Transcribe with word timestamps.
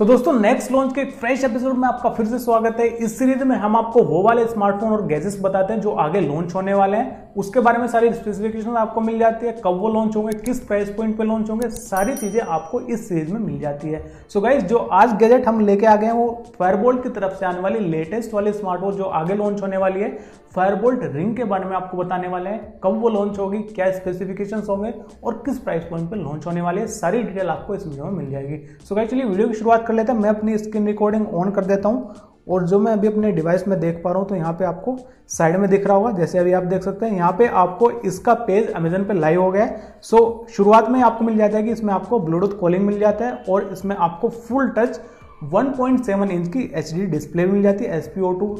तो 0.00 0.04
दोस्तों 0.04 0.32
next 0.32 0.72
launch 0.72 0.92
के 0.94 1.00
एक 1.00 1.12
फ्रेश 1.16 1.44
एपिसोड 1.44 1.76
में 1.76 1.86
आपका 1.88 2.08
फिर 2.14 2.26
से 2.26 2.38
स्वागत 2.38 2.80
है। 2.80 2.86
इस 2.86 3.18
सीरीज़ 3.18 3.44
में 3.44 3.54
हम 3.56 3.76
आपको 3.76 4.02
वो 4.04 4.22
वाले 4.22 4.44
स्मार्टफ़ोन 4.46 4.92
और 4.92 5.06
गैजेट्स 5.06 5.40
बताते 5.42 5.72
हैं 5.72 5.80
जो 5.80 5.92
आगे 5.94 6.20
लॉन्च 6.20 6.54
होने 6.54 6.74
वाले 6.74 6.96
हैं। 6.96 7.34
उसके 7.36 7.60
बारे 7.60 7.78
में 7.78 7.86
सारी 7.88 8.12
स्पेसिफिकेशन 8.12 8.76
आपको 8.76 9.00
मिल 9.00 9.18
जाती 9.18 9.46
है, 9.46 9.52
कब 9.64 9.78
वो 9.80 9.88
लॉन्च 9.88 10.16
होंगे, 10.16 10.36
किस 10.38 10.60
प्राइस 10.60 10.90
पॉइंट 10.90 11.16
पे 11.18 11.24
लॉन्च 11.24 11.50
होंगे, 11.50 11.68
सारी 11.70 12.14
चीज़ें 12.16 12.40
आपको 12.40 12.80
इस 12.80 13.08
सीरीज़ 13.08 13.32
में 13.32 13.40
मिल 13.40 13.58
जाती 13.60 13.88
है। 13.88 14.04
सो 14.28 14.38
so 14.38 14.44
गाइज़ 14.44 14.64
जो 14.66 14.78
आज 14.78 15.16
गैजेट 15.18 15.48
हम 15.48 15.60
लेके 15.60 15.86
आ 15.86 15.96
गए 15.96 16.06
हैं, 16.06 16.12
वो 16.12 16.44
फायरबोल्ट 16.58 17.02
की 17.02 17.08
तरफ़ 17.10 17.34
से 17.34 17.46
आने 17.46 17.60
वाली 17.60 17.80
लेटेस्ट 17.80 18.34
वाली 18.34 18.52
स्मार्टफ़ोन 18.52 18.96
जो 18.96 19.04
आगे 19.04 19.34
लॉन्च 19.34 19.62
होने 19.62 19.76
वाली 19.76 20.00
है 20.00 20.18
फायरबोल्ट 20.54 21.00
रिंग 21.04 21.34
के 21.36 21.44
बारे 21.44 21.64
में 21.64 21.74
आपको 21.76 21.96
बताने 21.96 22.28
वाले 22.28 22.50
हैं, 22.50 22.60
कब 22.84 23.00
वो 23.00 23.08
लॉन्च 23.08 23.38
होगी, 23.38 23.58
क्या 23.64 23.90
स्पेसिफिकेशन 23.92 24.62
होंगे 24.68 24.92
और 25.24 25.42
किस 25.46 25.58
प्राइस 25.58 25.84
पॉइंट 25.84 26.10
पे 26.10 26.16
लॉन्च 26.16 26.46
होने 26.46 26.60
वाली 26.60 26.86
सारी 26.88 27.22
डिटेल 27.22 27.48
आपको 27.48 27.74
इस 27.74 27.86
वीडियो 27.86 28.04
में 28.04 28.12
मिल 28.12 28.30
जाएगी। 28.30 28.56
सो 28.88 28.94
गाइज़ 28.94 29.10
चलिए 29.10 29.24
वीडियो 29.24 29.48
की 29.48 29.54
शुरुआत 29.54 29.85
कर 29.86 29.94
लेते 29.94 30.12
हैं। 30.12 30.18
मैं 30.18 30.30
अपनी 30.30 30.56
स्क्रीन 30.58 30.86
रिकॉर्डिंग 30.86 31.34
ऑन 31.34 31.50
कर 31.50 31.64
देता 31.64 31.88
हूँ 31.88 32.14
और 32.48 32.66
जो 32.66 32.78
मैं 32.78 32.92
अभी 32.92 33.08
अपने 33.08 33.30
डिवाइस 33.32 33.66
में 33.68 33.78
देख 33.80 34.00
पा 34.04 34.10
रहा 34.10 34.20
हूँ 34.20 34.28
तो 34.28 34.34
यहाँ 34.34 34.52
पे 34.52 34.64
आपको 34.64 34.96
साइड 35.28 35.56
में 35.56 35.68
दिख 35.70 35.86
रहा 35.86 35.96
होगा। 35.96 36.10
जैसे 36.12 36.38
अभी 36.38 36.52
आप 36.52 36.62
देख 36.64 36.82
सकते 36.82 37.06
हैं, 37.06 37.16
यहाँ 37.16 37.32
पे 37.38 37.46
आपको 37.46 37.90
इसका 38.02 38.34
पेज 38.46 38.70
अमेजन 38.72 39.04
पे 39.04 39.14
लाइव 39.14 39.42
हो 39.42 39.50
गया 39.50 39.64
है। 39.64 39.98
सो 40.02 40.46
शुरुआत 40.50 40.88
में 40.90 41.00
आपको 41.02 41.24
मिल 41.24 41.36
जाता 41.36 41.56
है 41.56 41.62
कि 41.62 41.70
इसमें 41.70 41.92
आपको 41.94 42.18
ब्लूटूथ 42.20 42.58
कॉलिंग 42.60 42.84
मिल 42.86 42.98
जाता 43.00 43.26
है 43.26 43.44
और 43.48 43.68
इसमें 43.72 43.96
आपको 43.96 44.28
फुल 44.28 44.68
टच 44.76 45.00
1.7 45.44 46.30
इंच 46.30 46.46
की 46.48 46.60
एचडी 46.74 47.04
डिस्प्ले 47.06 47.44
मिल 47.46 47.62
जाती 47.62 47.84
है 47.84 47.96
एस 47.98 48.04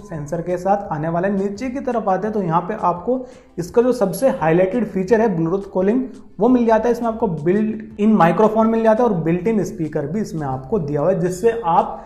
सेंसर 0.09 0.41
के 0.43 0.57
साथ 0.57 0.89
आने 0.93 1.09
वाले 1.09 1.29
नीचे 1.29 1.69
की 1.71 1.81
तरफ़ 1.81 2.09
आते 2.11 2.27
हैं 2.27 2.33
तो 2.35 2.43
यहाँ 2.43 2.61
पे 2.61 2.75
आपको 2.81 3.25
इसका 3.59 3.83
जो 3.83 3.93
सबसे 3.93 4.31
हाईलाइटेड 4.41 4.85
फीचर 4.87 5.21
है 5.21 5.29
ब्लूटूथ 5.37 5.71
कॉलिंग 5.73 6.03
वो 6.41 6.49
मिल 6.49 6.67
जाता 6.67 6.89
है। 6.89 6.93
इसमें 6.93 7.09
आपको 7.09 7.27
बिल्ट 7.29 8.01
इन 8.01 8.13
माइक्रोफोन 8.15 8.67
मिल 8.67 8.83
जाता 8.83 9.05
है 9.05 9.09
और 9.09 9.17
बिल्ट 9.23 9.49
इन 9.49 9.65
स्पीकर 9.65 10.07
भी 10.07 10.21
इसमें 10.21 10.47
आपको 10.47 10.79
दिया 10.79 11.01
हुआ 11.01 11.11
है, 11.11 11.19
जिससे 11.21 11.61
आप 11.67 12.05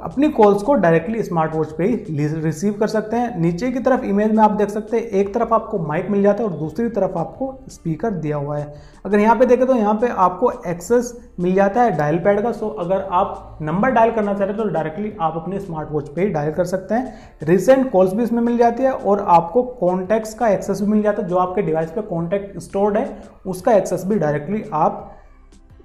अपनी 0.00 0.28
कॉल्स 0.30 0.62
को 0.62 0.74
डायरेक्टली 0.74 1.22
स्मार्ट 1.22 1.54
वॉच 1.54 1.72
पे 1.72 1.84
ही 1.84 2.26
रिसीव 2.36 2.72
कर 2.72 2.86
सकते 2.86 3.16
हैं। 3.16 3.40
नीचे 3.40 3.70
की 3.72 3.78
तरफ़ 3.80 4.04
इमेज 4.04 4.32
में 4.32 4.42
आप 4.44 4.50
देख 4.50 4.68
सकते 4.68 4.96
हैं, 4.96 5.04
एक 5.04 5.32
तरफ़ 5.34 5.54
आपको 5.54 5.78
माइक 5.78 6.10
मिल 6.10 6.22
जाता 6.22 6.42
है 6.42 6.48
और 6.48 6.56
दूसरी 6.58 6.88
तरफ़ 6.90 7.18
आपको 7.18 7.52
स्पीकर 7.68 8.10
दिया 8.12 8.36
हुआ 8.36 8.56
है। 8.58 8.72
अगर 9.06 9.20
यहाँ 9.20 9.36
पे 9.36 9.46
देखें 9.46 9.66
तो 9.66 9.74
यहाँ 9.74 9.94
पे 9.94 10.08
आपको 10.18 10.50
एक्सेस 10.66 11.12
मिल 11.40 11.54
जाता 11.54 11.82
है 11.82 11.96
डायल 11.96 12.18
पैड 12.18 12.40
का। 12.42 12.52
सो 12.52 12.68
अगर 12.80 13.06
आप 13.12 13.58
नंबर 13.62 13.90
डायल 13.90 14.10
करना 14.10 14.34
चाहते 14.34 14.52
हैं 14.52 14.56
तो 14.56 14.68
डायरेक्टली 14.70 15.12
आप 15.20 15.36
अपने 15.36 15.60
स्मार्ट 15.60 15.92
वॉच 15.92 16.08
पे 16.08 16.22
ही 16.22 16.28
डायल 16.30 16.52
कर 16.52 16.64
सकते 16.66 16.94
हैं। 16.94 17.36
रिसेंट 17.42 17.90
कॉल्स 17.92 18.12
भी 18.12 18.22
इसमें 18.22 18.42
मिल 18.42 18.58
जाती 18.58 18.82
है 18.82 18.92
और 18.92 19.24
आपको 19.28 19.62
कॉन्टैक्ट्स 19.80 20.34
का 20.34 20.48
एक्सेस 20.48 20.80
भी 20.80 20.90
मिल 20.90 21.02
जाता 21.02 21.22
है। 21.22 21.28
जो 21.28 21.36
आपके 21.36 21.62
डिवाइस 21.62 21.90
पर 21.90 22.02
कॉन्टैक्ट 22.02 22.58
स्टोर्ड 22.60 22.96
है, 22.96 23.22
उसका 23.46 23.72
एक्सेस 23.72 24.04
भी 24.06 24.18
डायरेक्टली 24.18 24.64
आप 24.72 25.16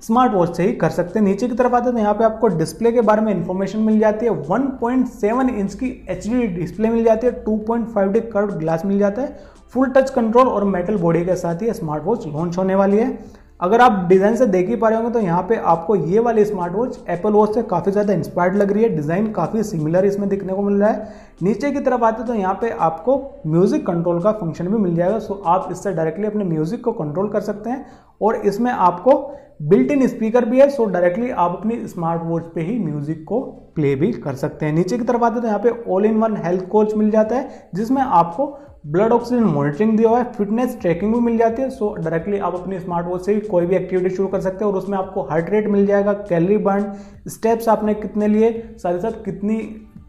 स्मार्ट 0.01 0.33
वॉच 0.33 0.55
से 0.57 0.63
ही 0.63 0.73
कर 0.73 0.89
सकते 0.91 1.19
हैं। 1.19 1.25
नीचे 1.25 1.47
की 1.47 1.55
तरफ़ 1.55 1.75
आते 1.75 1.85
हैं 1.85 1.93
तो 1.93 1.99
यहाँ 1.99 2.13
पे 2.13 2.23
आपको 2.23 2.47
डिस्प्ले 2.57 2.91
के 2.91 3.01
बारे 3.03 3.21
में 3.21 3.33
इंफॉर्मेशन 3.33 3.79
मिल 3.81 3.99
जाती 3.99 4.25
है। 4.25 4.31
1.7 4.43 5.49
इंच 5.51 5.73
की 5.73 5.89
एचडी 6.09 6.47
डिस्प्ले 6.49 6.89
मिल 6.89 7.03
जाती 7.03 7.27
है। 7.27 7.33
2.5 7.45 7.93
पॉइंट 7.93 8.11
डी 8.13 8.19
कर्व 8.27 8.51
ग्लास 8.55 8.85
मिल 8.85 8.99
जाता 8.99 9.21
है। 9.21 9.37
फुल 9.73 9.89
टच 9.89 10.09
कंट्रोल 10.09 10.47
और 10.47 10.63
मेटल 10.65 10.97
बॉडी 10.97 11.25
के 11.25 11.35
साथ 11.35 11.61
ही 11.61 11.73
स्मार्ट 11.73 12.03
वॉच 12.03 12.27
लॉन्च 12.27 12.57
होने 12.57 12.75
वाली 12.75 12.97
है। 12.97 13.17
अगर 13.59 13.81
आप 13.81 14.05
डिज़ाइन 14.07 14.35
से 14.35 14.45
देख 14.45 14.69
ही 14.69 14.75
पा 14.75 14.87
रहे 14.89 14.97
होंगे 14.97 15.11
तो 15.13 15.19
यहाँ 15.19 15.41
पे 15.49 15.55
आपको 15.65 15.95
ये 15.95 16.19
वाली 16.19 16.43
स्मार्ट 16.45 16.73
वॉच 16.73 16.97
एप्पल 17.09 17.31
वॉच 17.31 17.53
से 17.55 17.61
काफ़ी 17.63 17.91
ज़्यादा 17.91 18.13
इंस्पायर्ड 18.13 18.55
लग 18.55 18.71
रही 18.71 18.83
है। 18.83 18.89
डिज़ाइन 18.95 19.31
काफ़ी 19.31 19.63
सिमिलर 19.63 20.05
इसमें 20.05 20.27
दिखने 20.29 20.53
को 20.53 20.61
मिल 20.61 20.79
रहा 20.79 20.89
है। 20.89 21.13
नीचे 21.43 21.71
की 21.71 21.79
तरफ़ 21.79 22.03
आते 22.03 22.23
तो 22.23 22.33
यहाँ 22.33 22.53
पे 22.61 22.69
आपको 22.69 23.15
म्यूज़िक 23.47 23.85
कंट्रोल 23.87 24.21
का 24.23 24.31
फ़ंक्शन 24.33 24.67
भी 24.67 24.77
मिल 24.77 24.95
जाएगा। 24.95 25.19
सो 25.19 25.41
आप 25.45 25.67
इससे 25.71 25.93
डायरेक्टली 25.93 26.27
अपने 26.27 26.43
म्यूज़िक 26.45 26.83
को 26.83 26.91
कंट्रोल 26.93 27.29
कर 27.29 27.41
सकते 27.41 27.69
हैं। 27.69 27.85
और 28.21 28.35
इसमें 28.37 28.71
आपको 28.71 29.11
बिल्ट 29.59 29.91
इन 29.91 30.07
स्पीकर 30.07 30.45
भी 30.45 30.59
है 30.59 30.69
सो 30.69 30.85
डायरेक्टली 30.85 31.29
आप 31.29 31.51
अपनी 31.51 31.87
स्मार्ट 31.87 32.21
वॉच 32.23 32.45
पे 32.55 32.61
ही 32.61 32.77
म्यूज़िक 32.79 33.23
को 33.27 33.41
प्ले 33.75 33.95
भी 33.95 34.11
कर 34.13 34.35
सकते 34.35 34.65
हैं। 34.65 34.73
नीचे 34.73 34.97
की 34.97 35.03
तरफ़ 35.03 35.23
आते 35.23 35.41
तो 35.41 35.47
यहाँ 35.47 35.59
पे 35.59 35.69
all 35.91 36.05
in 36.05 36.17
one 36.17 36.35
health 36.37 36.67
coach 36.69 36.93
मिल 36.95 37.09
जाता 37.11 37.35
है, 37.35 37.69
जिसमें 37.75 38.01
आपको 38.01 38.45
ब्लड 38.85 39.11
ऑक्सीजन 39.11 39.43
मॉनिटरिंग 39.43 39.97
दिया 39.97 40.09
हुआ 40.09 40.17
है 40.19 40.31
फिटनेस 40.33 40.77
ट्रैकिंग 40.81 41.13
भी 41.13 41.19
मिल 41.21 41.37
जाती 41.37 41.61
है 41.61 41.69
सो 41.69 41.93
डायरेक्टली 41.95 42.39
आप 42.39 42.55
अपनी 42.55 42.79
स्मार्ट 42.79 43.07
वॉच 43.07 43.25
से 43.25 43.39
कोई 43.41 43.65
भी 43.65 43.75
एक्टिविटी 43.75 44.15
शुरू 44.15 44.27
कर 44.27 44.41
सकते 44.41 44.65
हैं 44.65 44.71
और 44.71 44.77
उसमें 44.77 44.97
आपको 44.97 45.21
हार्ट 45.21 45.49
रेट 45.49 45.67
मिल 45.67 45.85
जाएगा 45.85 46.13
कैलरी 46.13 46.57
बर्न 46.59 46.91
स्टेप्स 47.27 47.69
आपने 47.69 47.93
कितने 47.93 48.27
लिए, 48.27 48.51
साथ 48.77 48.93
ही 48.93 48.99
साथ 48.99 49.23
कितनी 49.25 49.57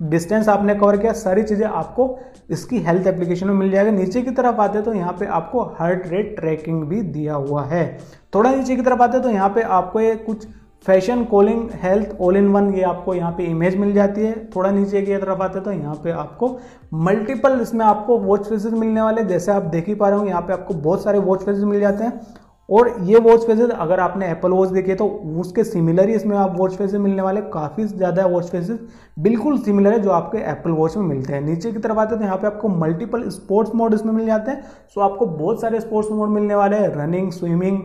डिस्टेंस 0.03 0.49
आपने 0.49 0.75
कवर 0.75 0.97
किया, 0.97 1.13
सारी 1.15 1.43
चीज़ें 1.43 1.67
आपको 1.67 2.19
इसकी 2.51 2.79
हेल्थ 2.81 3.07
एप्लीकेशन 3.07 3.47
में 3.47 3.55
मिल 3.55 3.71
जाएगा। 3.71 3.91
नीचे 3.93 4.23
की 4.23 4.31
तरफ़ 4.33 4.61
आते 4.61 4.83
तो 4.83 4.93
यहाँ 4.95 5.13
पे 5.13 5.27
आपको 5.29 5.63
हार्ट 5.79 6.07
रेट 6.07 6.35
ट्रैकिंग 6.37 6.83
भी 6.85 7.01
दिया 7.03 7.35
हुआ 7.35 7.65
है। 7.65 7.87
थोड़ा 8.35 8.51
नीचे 8.51 8.77
की 8.77 8.83
तरफ़ 8.83 9.03
आते 9.03 9.21
तो 9.21 9.31
यहाँ 9.31 9.49
पे 9.51 9.63
आपको 9.63 10.01
ये 10.01 10.15
कुछ 10.17 10.47
fashion 10.87 11.25
calling 11.25 11.71
health 11.83 12.17
all 12.21 12.37
in 12.37 12.49
one 12.49 12.73
ये 12.75 12.83
आपको 12.85 13.15
यहाँ 13.15 13.33
पे 13.33 13.45
इमेज 13.45 13.77
मिल 13.77 13.93
जाती 13.93 14.21
है। 14.21 14.35
थोड़ा 14.57 14.71
नीचे 14.71 15.03
की 15.03 15.17
तरफ़ 15.17 15.43
आते 15.43 15.61
तो 15.61 15.73
यहाँ 15.73 15.95
पे 16.05 16.11
आपको 16.13 16.57
मल्टीपल 16.97 17.61
इसमें 17.61 17.85
आपको 17.87 18.19
वॉच 18.21 18.49
फेसेस 18.49 18.73
मिलने 18.73 19.01
वाले। 19.01 19.25
जैसे 19.25 19.53
आप 19.53 19.63
देख 19.65 19.89
ही 19.89 19.95
पा 19.95 20.09
रहे 20.09 20.19
हो 20.19 20.27
यहाँ 20.27 20.43
पे 20.43 20.53
आपको 20.53 20.75
बहुत 20.77 21.05
सारे 21.05 21.19
वॉच 21.21 21.45
फेसेस 21.45 21.65
मिल 21.65 21.81
जाते 21.81 22.05
हैं। 22.05 22.21
और 22.69 22.95
ये 23.05 23.19
वॉच 23.21 23.47
फेसेस 23.47 23.71
अगर 23.71 24.01
आपने 24.01 24.31
एप्पल 24.31 24.51
वॉच 24.51 24.69
देखे 24.69 24.95
तो 24.95 25.07
उसके 25.41 25.65
सिमिलर 25.65 26.09
ही 26.09 26.15
इसमें 26.15 26.37
आप 26.37 26.57
वॉच 26.59 26.75
फेसेस 26.77 27.01
मिलने 27.01 27.23
वाले 27.23 27.41
काफ़ी 27.53 27.85
ज़्यादा 27.85 28.27
वॉच 28.27 28.49
फेसेस 28.51 28.79
बिल्कुल 29.19 29.59
सिमिलर 29.59 29.93
है 29.93 29.99
जो 30.03 30.11
आपके 30.11 30.39
एप्पल 30.51 30.71
वॉच 30.73 30.97
में 30.97 31.05
मिलते 31.05 31.33
हैं। 31.33 31.41
नीचे 31.41 31.73
की 31.73 31.79
तरफ़ 31.79 31.99
आते 31.99 32.15
हैं 32.15 32.19
तो 32.19 32.25
यहाँ 32.25 32.39
पे 32.39 32.47
आपको 32.47 32.69
मल्टीपल 32.69 33.29
स्पोर्ट्स 33.31 33.75
मोड 33.75 33.95
इसमें 33.95 34.13
मिल 34.13 34.27
जाते 34.27 34.51
हैं। 34.51 34.63
सो 34.95 35.01
आपको 35.01 35.27
बहुत 35.27 35.61
सारे 35.61 35.81
स्पोर्ट्स 35.81 36.11
मोड 36.13 36.29
मिलने 36.31 36.55
वाले 36.55 36.77
हैं। 36.77 36.89
रनिंग 36.97 37.31
स्विमिंग 37.33 37.79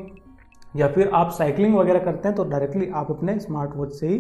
या 0.74 0.88
फिर 0.88 1.10
आप 1.14 1.32
साइकिलिंग 1.32 1.76
वगैरह 1.76 2.00
करते 2.00 2.28
हैं 2.28 2.36
तो 2.38 2.44
डायरेक्टली 2.44 2.90
आप 2.96 3.12
अपने 3.12 3.40
स्मार्ट 3.40 3.76
वॉच 3.76 3.94
से 3.94 4.08
ही 4.08 4.18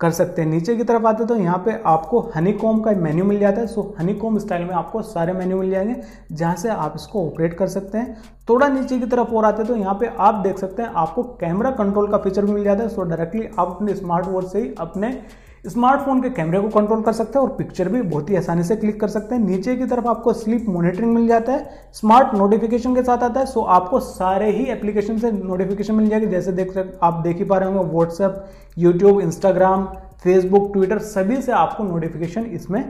कर 0.00 0.10
सकते 0.10 0.42
हैं। 0.42 0.48
नीचे 0.48 0.74
की 0.76 0.84
तरफ़ 0.84 1.06
आते 1.06 1.24
तो 1.26 1.36
यहाँ 1.36 1.58
पे 1.58 1.72
आपको 1.86 2.20
हनी 2.34 2.52
कॉम 2.52 2.80
का 2.80 2.90
मेन्यू 2.92 3.24
मिल 3.24 3.38
जाता 3.38 3.60
है। 3.60 3.66
सो 3.66 3.82
हनी 3.98 4.14
कॉम 4.14 4.38
स्टाइल 4.38 4.64
में 4.64 4.74
आपको 4.74 5.02
सारे 5.04 5.32
मेन्यू 5.32 5.58
मिल 5.58 5.70
जाएँगे, 5.70 5.96
जहाँ 6.32 6.54
से 6.56 6.68
आप 6.68 6.92
इसको 6.96 7.26
ऑपरेट 7.26 7.54
कर 7.54 7.66
सकते 7.68 7.98
हैं। 7.98 8.16
थोड़ा 8.48 8.68
नीचे 8.68 8.98
की 8.98 9.06
तरफ़ 9.06 9.34
और 9.34 9.44
आते 9.44 9.64
तो 9.64 9.76
यहाँ 9.76 9.94
पे 9.94 10.10
आप 10.18 10.34
देख 10.36 10.58
सकते 10.58 10.82
हैं, 10.82 10.90
आपको 10.90 11.22
कैमरा 11.40 11.70
कंट्रोल 11.72 12.10
का 12.10 12.18
फीचर 12.18 12.44
भी 12.44 12.52
मिल 12.52 12.64
जाता 12.64 12.82
है। 12.82 12.88
सो 12.88 13.02
डायरेक्टली 13.04 13.48
आप 13.48 13.68
अपने 13.68 13.94
स्मार्ट 13.94 14.26
वॉच 14.26 14.46
से 14.46 14.62
ही 14.62 14.74
अपने 14.78 15.12
स्मार्टफ़ोन 15.64 16.20
के 16.22 16.30
कैमरे 16.30 16.60
को 16.60 16.68
कंट्रोल 16.70 17.02
कर 17.02 17.12
सकते 17.12 17.38
हैं 17.38 17.46
और 17.46 17.54
पिक्चर 17.54 17.88
भी 17.88 18.02
बहुत 18.02 18.30
ही 18.30 18.36
आसानी 18.36 18.62
से 18.64 18.76
क्लिक 18.76 19.00
कर 19.00 19.08
सकते 19.08 19.34
हैं। 19.34 19.42
नीचे 19.42 19.74
की 19.76 19.84
तरफ़ 19.86 20.06
आपको 20.08 20.32
स्लीप 20.32 20.66
मॉनिटरिंग 20.68 21.14
मिल 21.14 21.26
जाता 21.28 21.52
है 21.52 21.90
स्मार्ट 21.94 22.34
नोटिफिकेशन 22.34 22.94
के 22.94 23.02
साथ 23.02 23.22
आता 23.22 23.40
है 23.40 23.46
सो 23.46 23.62
आपको 23.70 24.00
सारे 24.00 24.50
ही 24.50 24.64
एप्लीकेशन 24.72 25.18
से 25.18 25.32
नोटिफिकेशन 25.32 25.94
मिल 25.94 26.08
जाएगी। 26.08 26.26
जैसे 26.26 26.52
देख 26.52 26.98
आप 27.02 27.20
देख 27.24 27.38
ही 27.38 27.44
पा 27.44 27.58
रहे 27.58 27.72
होंगे 27.72 27.90
WhatsApp 27.90 28.44
YouTube 28.78 29.20
Instagram 29.20 29.84
Facebook 30.22 30.72
Twitter 30.72 30.98
सभी 30.98 31.40
से 31.42 31.52
आपको 31.54 31.84
नोटिफिकेशन 31.84 32.44
इसमें 32.44 32.84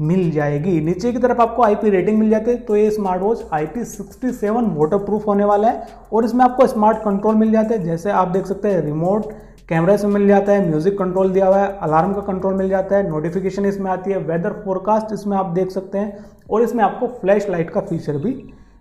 मिल 0.00 0.30
जाएगी। 0.30 0.80
नीचे 0.80 1.12
की 1.12 1.18
तरफ़ 1.18 1.40
आपको 1.40 1.62
आईपी 1.62 1.90
रेटिंग 1.90 2.18
मिल 2.18 2.30
जाती 2.30 2.50
है 2.50 2.56
तो 2.58 2.76
ये 2.76 2.90
smart 2.90 3.22
watch 3.22 3.44
IP 3.52 3.84
67 3.86 4.76
water 4.76 4.98
proof 4.98 5.26
होने 5.26 5.44
वाला 5.44 5.68
है 5.68 5.86
और 6.12 6.24
इसमें 6.24 6.44
आपको 6.44 6.66
स्मार्ट 6.66 6.98
कंट्रोल 6.98 7.34
मिल 7.34 7.52
जाते 7.52 7.74
हैं। 7.74 7.84
जैसे 7.84 8.10
आप 8.12 8.28
देख 8.28 8.46
सकते 8.46 8.68
हैं 8.68 8.80
रिमोट 8.82 9.32
कैमरा 9.68 9.94
इसमें 9.94 10.10
मिल 10.10 10.26
जाता 10.28 10.52
है, 10.52 10.68
म्यूज़िक 10.68 10.98
कंट्रोल 10.98 11.30
दिया 11.30 11.46
हुआ 11.46 11.58
है, 11.58 11.78
अलार्म 11.82 12.12
का 12.14 12.20
कंट्रोल 12.22 12.54
मिल 12.54 12.68
जाता 12.68 12.96
है, 12.96 13.08
नोटिफिकेशन 13.08 13.64
इसमें 13.64 13.90
आती 13.90 14.10
है, 14.10 14.18
वेदर 14.18 14.52
फोरकास्ट 14.64 15.12
इसमें 15.12 15.36
आप 15.36 15.46
देख 15.46 15.70
सकते 15.70 15.98
हैं 15.98 16.24
और 16.50 16.62
इसमें 16.62 16.82
आपको 16.84 17.06
फ्लैश 17.20 17.48
लाइट 17.48 17.70
का 17.70 17.80
फीचर 17.80 18.16
भी 18.16 18.32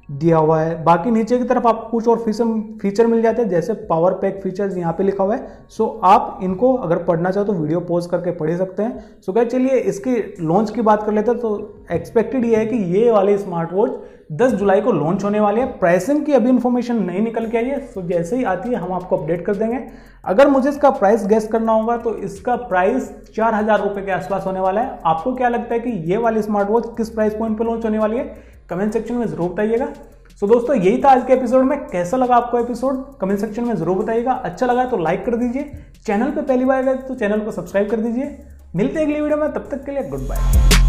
दिया 0.09 0.37
हुआ 0.37 0.59
है। 0.59 0.83
बाकी 0.83 1.11
नीचे 1.11 1.37
की 1.37 1.43
तरफ़ 1.43 1.67
आपको 1.67 1.89
कुछ 1.89 2.07
और 2.07 2.19
फीचर 2.19 2.45
फीचर 2.81 3.07
मिल 3.07 3.21
जाते 3.21 3.41
हैं, 3.41 3.49
जैसे 3.49 3.73
पावर 3.85 4.13
पैक 4.13 4.39
फीचर्स 4.43 4.77
यहाँ 4.77 4.93
पे 4.93 5.03
लिखा 5.03 5.23
हुआ 5.23 5.35
है। 5.35 5.67
सो 5.69 5.87
आप 6.05 6.39
इनको 6.43 6.73
अगर 6.75 7.03
पढ़ना 7.03 7.31
चाहो 7.31 7.45
तो 7.45 7.53
वीडियो 7.53 7.79
पोज 7.81 8.07
करके 8.07 8.31
पढ़ 8.33 8.55
सकते 8.57 8.83
हैं। 8.83 9.21
सो 9.21 9.33
क्या 9.33 9.43
चलिए 9.45 9.79
इसकी 9.83 10.15
लॉन्च 10.41 10.69
की 10.69 10.81
बात 10.81 11.03
कर 11.03 11.13
लेते 11.13 11.31
हैं। 11.31 11.39
तो 11.39 11.85
एक्सपेक्टेड 11.91 12.45
ये 12.45 12.55
है 12.55 12.65
कि 12.65 12.77
ये 12.95 13.09
वाले 13.11 13.37
स्मार्ट 13.37 13.73
वॉच 13.73 13.91
10 14.33 14.53
जुलाई 14.53 14.81
को 14.81 14.91
लॉन्च 14.91 15.23
होने 15.23 15.39
वाली 15.39 15.61
है। 15.61 15.67
प्राइसिंग 15.79 16.23
की 16.25 16.33
अभी 16.33 16.49
इन्फॉर्मेशन 16.49 17.03
नहीं 17.03 17.21
निकल 17.21 17.47
के 17.47 17.57
आई 17.57 17.65
है। 17.65 17.79
सो 17.83 18.01
जैसे 18.03 18.37
ही 18.37 18.43
आती 18.45 18.69
है, 18.69 18.75
हम 18.75 18.93
आपको 18.93 19.17
अपडेट 19.17 19.45
कर 19.45 19.55
देंगे। 19.55 19.79
अगर 20.23 20.47
मुझे 20.49 20.69
इसका 20.69 20.89
प्राइस 20.91 21.25
गेस 21.27 21.47
करना 21.47 21.71
होगा 21.71 21.97
तो 21.97 22.15
इसका 22.19 22.55
प्राइस 22.63 23.13
चार 23.35 23.53
हज़ार 23.53 23.81
रुपए 23.81 24.01
के 24.01 24.11
आसपास 24.11 24.45
होने 24.45 24.59
वाला 24.59 24.81
है। 24.81 24.99
आपको 25.05 25.33
क्या 25.35 25.49
लगता 25.49 25.73
है 25.73 25.79
कि 25.79 25.89
ये 26.11 26.17
वाली 26.17 26.41
स्मार्ट 26.41 26.69
वॉच 26.69 26.87
किस 26.97 27.09
प्राइस 27.09 27.33
पॉइंट 27.35 27.57
पर 27.59 27.65
लॉन्च 27.65 27.85
होने 27.85 27.99
वाली 27.99 28.17
है? 28.17 28.53
कमेंट 28.69 28.93
सेक्शन 28.93 29.15
में 29.15 29.25
ज़रूर 29.27 29.49
बताइएगा। 29.49 29.85
सो 29.85 30.45
so, 30.45 30.51
दोस्तों 30.51 30.75
यही 30.75 31.01
था 31.03 31.09
आज 31.09 31.25
के 31.27 31.33
एपिसोड 31.33 31.63
में। 31.63 31.77
कैसा 31.87 32.17
लगा 32.17 32.35
आपको 32.35 32.59
एपिसोड? 32.59 33.03
कमेंट 33.19 33.39
सेक्शन 33.39 33.67
में 33.67 33.75
ज़रूर 33.75 33.97
बताइएगा। 33.97 34.31
अच्छा 34.31 34.65
लगा 34.65 34.85
तो 34.85 34.97
लाइक 34.97 35.25
कर 35.25 35.35
दीजिए। 35.35 35.71
चैनल 36.05 36.31
पर 36.31 36.41
पहली 36.41 36.65
बार 36.65 36.83
गए 36.83 36.95
तो 36.97 37.15
चैनल 37.15 37.39
को 37.39 37.51
सब्सक्राइब 37.51 37.89
कर 37.91 37.97
दीजिए। 37.97 38.37
मिलते 38.75 38.99
हैं 38.99 39.05
अगली 39.05 39.21
वीडियो 39.21 39.37
में। 39.37 39.51
तब 39.53 39.67
तक 39.71 39.85
के 39.85 39.91
लिए 39.91 40.09
गुड 40.09 40.27
बाय। 40.27 40.84